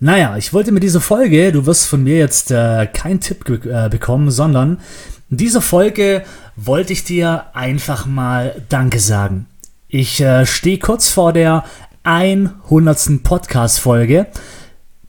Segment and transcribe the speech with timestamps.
[0.00, 3.88] Naja, ich wollte mit dieser Folge, du wirst von mir jetzt äh, keinen Tipp äh,
[3.88, 4.80] bekommen, sondern
[5.28, 6.22] in dieser Folge
[6.54, 9.46] wollte ich dir einfach mal Danke sagen.
[9.88, 11.64] Ich äh, stehe kurz vor der
[12.04, 13.24] 100.
[13.24, 14.28] Podcast-Folge,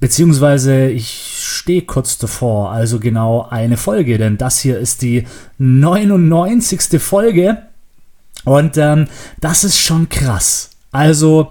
[0.00, 5.26] beziehungsweise ich stehe kurz davor, also genau eine Folge, denn das hier ist die
[5.58, 7.00] 99.
[7.00, 7.58] Folge
[8.44, 9.06] und ähm,
[9.40, 10.70] das ist schon krass.
[10.92, 11.50] Also,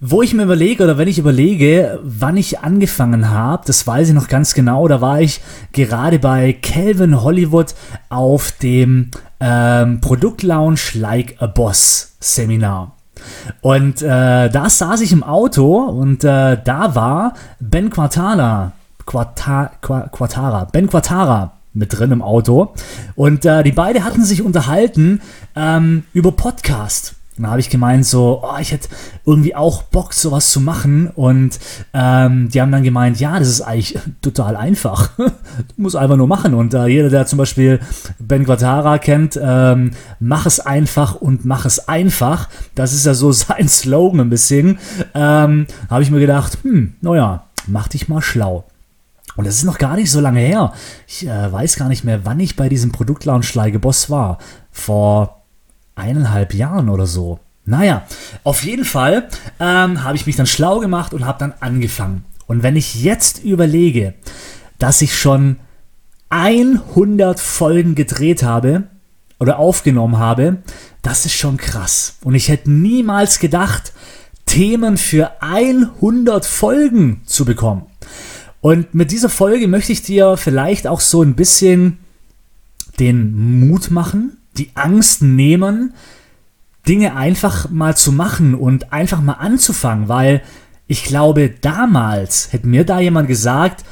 [0.00, 4.14] wo ich mir überlege oder wenn ich überlege, wann ich angefangen habe, das weiß ich
[4.14, 4.88] noch ganz genau.
[4.88, 7.74] Da war ich gerade bei Calvin Hollywood
[8.08, 9.10] auf dem
[9.40, 12.96] ähm, Produktlaunch Like a Boss Seminar.
[13.60, 18.72] Und äh, da saß ich im Auto und äh, da war Ben Quartara,
[19.04, 22.72] Quarta, Quartara, Ben Quartara mit drin im Auto.
[23.16, 25.20] Und äh, die beiden hatten sich unterhalten
[25.54, 27.16] ähm, über Podcast.
[27.40, 28.90] Und da habe ich gemeint, so, oh, ich hätte
[29.24, 31.06] irgendwie auch Bock, sowas zu machen.
[31.08, 31.58] Und
[31.94, 35.12] ähm, die haben dann gemeint, ja, das ist eigentlich total einfach.
[35.16, 35.32] du
[35.78, 36.52] musst einfach nur machen.
[36.52, 37.80] Und äh, jeder, der zum Beispiel
[38.18, 42.50] Ben Quatara kennt, ähm, mach es einfach und mach es einfach.
[42.74, 44.78] Das ist ja so sein Slogan ein bisschen.
[45.14, 48.64] Ähm, habe ich mir gedacht, hm, naja, mach dich mal schlau.
[49.36, 50.74] Und das ist noch gar nicht so lange her.
[51.06, 54.36] Ich äh, weiß gar nicht mehr, wann ich bei diesem Produktlaunch Schleige Boss war.
[54.70, 55.39] Vor
[56.00, 57.38] eineinhalb Jahren oder so.
[57.64, 58.04] Naja,
[58.42, 59.28] auf jeden Fall
[59.60, 62.24] ähm, habe ich mich dann schlau gemacht und habe dann angefangen.
[62.46, 64.14] Und wenn ich jetzt überlege,
[64.78, 65.56] dass ich schon
[66.30, 68.84] 100 Folgen gedreht habe
[69.38, 70.58] oder aufgenommen habe,
[71.02, 72.16] das ist schon krass.
[72.24, 73.92] Und ich hätte niemals gedacht,
[74.46, 77.86] Themen für 100 Folgen zu bekommen.
[78.60, 81.98] Und mit dieser Folge möchte ich dir vielleicht auch so ein bisschen
[82.98, 85.94] den Mut machen, die Angst nehmen,
[86.88, 90.42] Dinge einfach mal zu machen und einfach mal anzufangen, weil
[90.86, 93.84] ich glaube, damals hätte mir da jemand gesagt,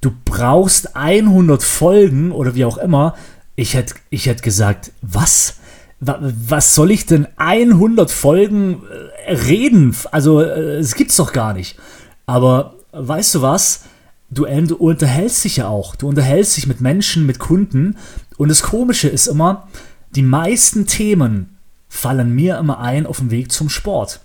[0.00, 3.14] du brauchst 100 Folgen oder wie auch immer,
[3.56, 5.56] ich hätte ich hätte gesagt, was?
[6.00, 8.82] Was soll ich denn 100 Folgen
[9.26, 9.96] äh, reden?
[10.12, 11.76] Also, äh, es gibt's doch gar nicht.
[12.24, 13.82] Aber weißt du was?
[14.30, 15.96] Du, du unterhältst dich ja auch.
[15.96, 17.96] Du unterhältst dich mit Menschen, mit Kunden.
[18.36, 19.66] Und das Komische ist immer,
[20.10, 21.56] die meisten Themen
[21.88, 24.20] fallen mir immer ein auf dem Weg zum Sport.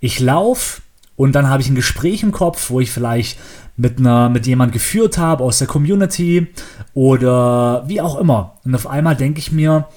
[0.00, 0.82] Ich laufe
[1.16, 3.38] und dann habe ich ein Gespräch im Kopf, wo ich vielleicht
[3.76, 6.48] mit einer mit jemand geführt habe aus der Community
[6.94, 8.58] oder wie auch immer.
[8.64, 9.88] Und auf einmal denke ich mir,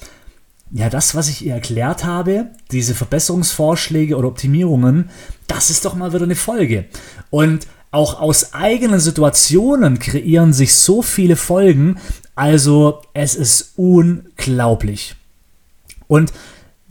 [0.72, 5.09] ja, das, was ich ihr erklärt habe, diese Verbesserungsvorschläge oder Optimierungen,
[5.47, 6.85] das ist doch mal wieder eine Folge.
[7.29, 11.97] Und auch aus eigenen Situationen kreieren sich so viele Folgen,
[12.35, 15.16] also es ist unglaublich.
[16.07, 16.33] Und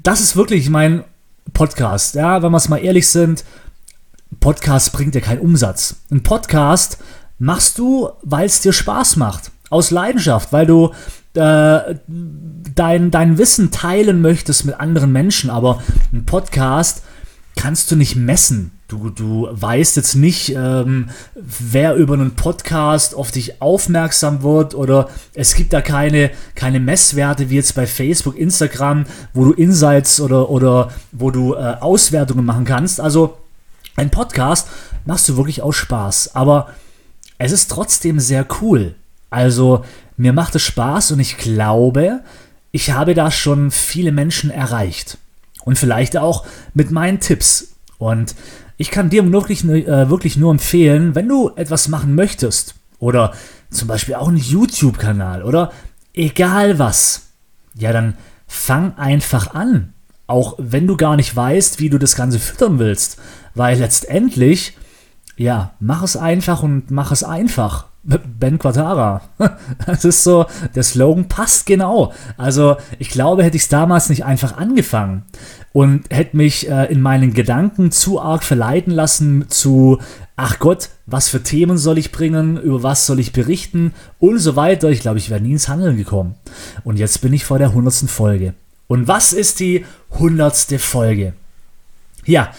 [0.03, 1.05] das ist wirklich mein
[1.53, 2.15] Podcast.
[2.15, 3.45] Ja, wenn wir es mal ehrlich sind,
[4.41, 5.97] Podcast bringt dir keinen Umsatz.
[6.11, 6.99] Ein Podcast
[7.39, 9.51] machst du, weil es dir Spaß macht.
[9.71, 10.93] Aus Leidenschaft, weil du
[11.35, 15.51] äh, dein, dein Wissen teilen möchtest mit anderen Menschen.
[15.51, 15.83] Aber
[16.13, 17.03] ein Podcast
[17.57, 18.73] kannst du nicht messen.
[18.95, 25.09] Du, du weißt jetzt nicht, ähm, wer über einen Podcast auf dich aufmerksam wird oder
[25.35, 30.49] es gibt da keine, keine Messwerte wie jetzt bei Facebook, Instagram, wo du Insights oder,
[30.49, 33.01] oder wo du äh, Auswertungen machen kannst.
[33.01, 33.37] Also
[33.97, 34.69] ein Podcast
[35.05, 36.69] machst du wirklich aus Spaß, aber
[37.39, 38.95] es ist trotzdem sehr cool.
[39.29, 39.85] Also
[40.17, 42.21] mir macht es Spaß und ich glaube,
[42.71, 45.19] ich habe da schon viele Menschen erreicht.
[45.65, 47.75] Und vielleicht auch mit meinen Tipps.
[47.99, 48.35] Und
[48.77, 53.33] ich kann dir wirklich, äh, wirklich nur empfehlen, wenn du etwas machen möchtest oder
[53.71, 55.73] zum Beispiel auch einen YouTube-Kanal oder
[56.13, 57.29] egal was,
[57.75, 58.15] ja, dann
[58.47, 59.93] fang einfach an.
[60.27, 63.19] Auch wenn du gar nicht weißt, wie du das Ganze füttern willst.
[63.55, 64.77] Weil letztendlich,
[65.37, 67.87] ja, mach es einfach und mach es einfach.
[68.03, 69.23] Ben Quatara.
[69.87, 72.13] Das ist so, der Slogan passt genau.
[72.39, 75.25] Also ich glaube, hätte ich es damals nicht einfach angefangen
[75.75, 79.99] und hätte mich äh, in meinen Gedanken zu arg verleiten lassen zu,
[80.37, 84.55] ach Gott, was für Themen soll ich bringen, über was soll ich berichten und so
[84.55, 84.91] weiter.
[84.91, 86.37] Ich glaube, ich wäre nie ins Handeln gekommen.
[86.85, 88.55] Und jetzt bin ich vor der hundertsten Folge.
[88.87, 91.33] Und was ist die hundertste Folge?
[92.25, 92.55] Ja,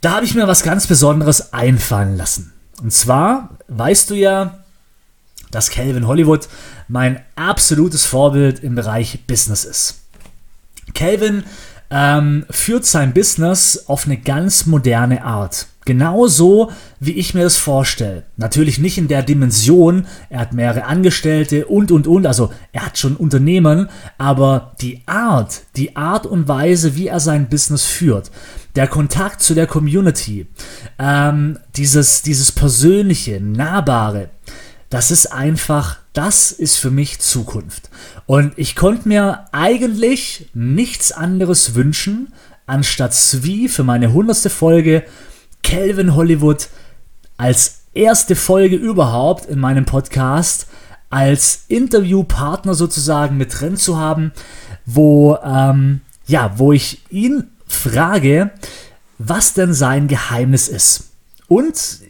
[0.00, 2.54] da habe ich mir was ganz Besonderes einfallen lassen.
[2.82, 4.64] Und zwar weißt du ja,
[5.50, 6.48] dass Calvin Hollywood
[6.88, 10.00] mein absolutes Vorbild im Bereich Business ist.
[10.94, 11.44] Calvin
[11.94, 15.68] ähm, führt sein Business auf eine ganz moderne Art.
[15.84, 18.24] Genauso, wie ich mir das vorstelle.
[18.36, 22.98] Natürlich nicht in der Dimension, er hat mehrere Angestellte und, und, und, also er hat
[22.98, 23.88] schon Unternehmen,
[24.18, 28.32] aber die Art, die Art und Weise, wie er sein Business führt,
[28.74, 30.46] der Kontakt zu der Community,
[30.98, 34.30] ähm, dieses, dieses persönliche, nahbare,
[34.94, 37.90] das ist einfach, das ist für mich Zukunft.
[38.26, 42.32] Und ich konnte mir eigentlich nichts anderes wünschen,
[42.66, 45.02] anstatt Svi für meine hundertste Folge
[45.64, 46.68] Calvin Hollywood
[47.36, 50.68] als erste Folge überhaupt in meinem Podcast
[51.10, 54.30] als Interviewpartner sozusagen mit drin zu haben,
[54.86, 58.52] wo ähm, ja, wo ich ihn frage,
[59.18, 61.10] was denn sein Geheimnis ist.
[61.48, 62.03] Und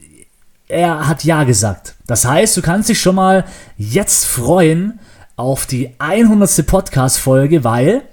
[0.67, 1.95] er hat ja gesagt.
[2.07, 3.45] Das heißt, du kannst dich schon mal
[3.77, 4.99] jetzt freuen
[5.35, 6.65] auf die 100.
[6.65, 8.03] Podcast-Folge, weil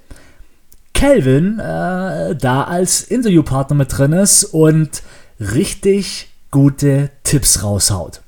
[0.93, 5.03] Calvin äh, da als Interviewpartner mit drin ist und
[5.39, 8.21] richtig gute Tipps raushaut.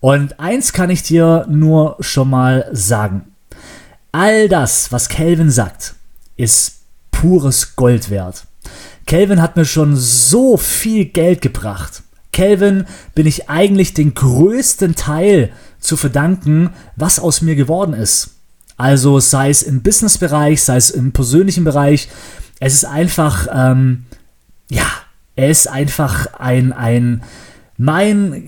[0.00, 3.32] Und eins kann ich dir nur schon mal sagen.
[4.12, 5.94] All das, was Calvin sagt,
[6.36, 6.76] ist
[7.10, 8.44] pures Gold wert.
[9.06, 12.02] Calvin hat mir schon so viel Geld gebracht.
[12.36, 12.84] Calvin
[13.14, 15.50] bin ich eigentlich den größten Teil
[15.80, 18.30] zu verdanken, was aus mir geworden ist.
[18.76, 22.08] Also sei es im Businessbereich, sei es im persönlichen Bereich.
[22.60, 24.04] Es ist einfach, ähm,
[24.70, 24.86] ja,
[25.34, 27.22] er ist einfach ein, ein,
[27.78, 28.44] mein,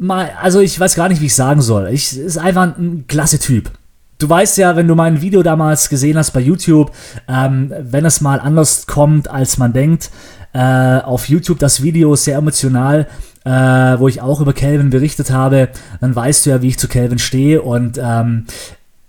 [0.00, 1.88] mein, also ich weiß gar nicht, wie ich sagen soll.
[1.92, 3.70] Ich ist einfach ein klasse Typ.
[4.18, 6.90] Du weißt ja, wenn du mein Video damals gesehen hast bei YouTube,
[7.28, 10.10] ähm, wenn es mal anders kommt, als man denkt,
[10.54, 13.08] äh, auf YouTube das Video sehr emotional,
[13.44, 15.68] äh, wo ich auch über Calvin berichtet habe,
[16.00, 18.46] dann weißt du ja, wie ich zu Calvin stehe und ähm,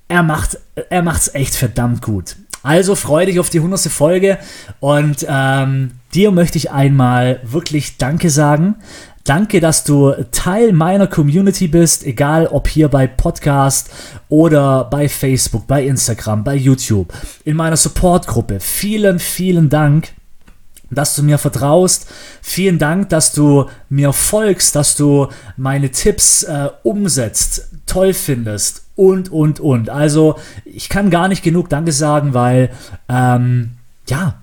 [0.10, 0.60] er macht,
[0.90, 2.36] er macht's echt verdammt gut.
[2.64, 3.80] Also freue dich auf die 100.
[3.84, 4.38] Folge
[4.82, 8.76] und ähm, dir möchte ich einmal wirklich Danke sagen.
[9.24, 13.92] Danke, dass du Teil meiner Community bist, egal ob hier bei Podcast
[14.28, 17.14] oder bei Facebook, bei Instagram, bei YouTube,
[17.46, 18.60] in meiner Supportgruppe.
[18.60, 20.10] Vielen, vielen Dank
[20.90, 22.08] dass du mir vertraust.
[22.42, 25.28] Vielen Dank, dass du mir folgst, dass du
[25.58, 29.90] meine Tipps äh, umsetzt, toll findest und, und, und.
[29.90, 32.70] Also ich kann gar nicht genug Danke sagen, weil,
[33.10, 33.72] ähm,
[34.08, 34.36] ja,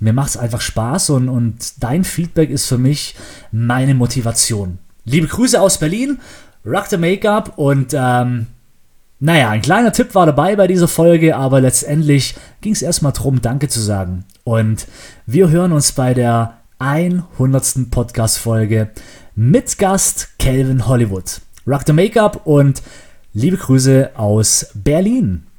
[0.00, 3.14] mir macht es einfach Spaß und, und dein Feedback ist für mich
[3.52, 4.78] meine Motivation.
[5.04, 6.18] Liebe Grüße aus Berlin,
[6.64, 8.46] Rock the Make-up und ähm,
[9.18, 13.42] naja, ein kleiner Tipp war dabei bei dieser Folge, aber letztendlich ging es erstmal darum,
[13.42, 14.24] Danke zu sagen.
[14.44, 14.86] Und
[15.26, 17.90] wir hören uns bei der 100.
[17.90, 18.88] Podcast-Folge
[19.34, 21.42] mit Gast Calvin Hollywood.
[21.66, 22.82] Rock the Make-up und
[23.34, 25.49] liebe Grüße aus Berlin.